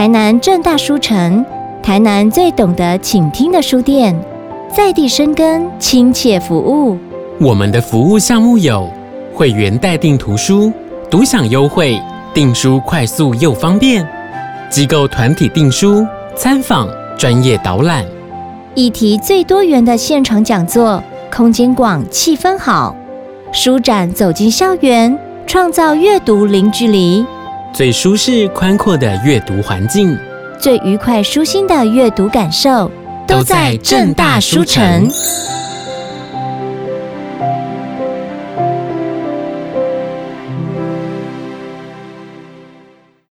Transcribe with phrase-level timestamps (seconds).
[0.00, 1.44] 台南正大书城，
[1.82, 4.18] 台南最懂得倾听的书店，
[4.74, 6.96] 在地生根，亲切服务。
[7.38, 8.90] 我们的服务项目有
[9.34, 10.72] 会员代订图书、
[11.10, 12.00] 独享优惠、
[12.32, 14.02] 订书快速又方便；
[14.70, 16.88] 机构团体订书、参访、
[17.18, 18.02] 专业导览；
[18.74, 22.96] 议题最多元的现场讲座，空间广，气氛好；
[23.52, 27.22] 书展走进校园，创造阅读零距离。
[27.72, 30.16] 最舒适宽阔的阅读环境，
[30.58, 32.90] 最愉快舒心的阅读感受，
[33.26, 35.08] 都在正大书城。